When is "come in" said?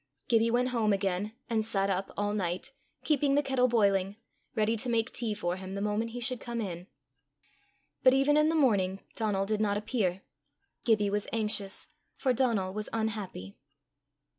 6.39-6.87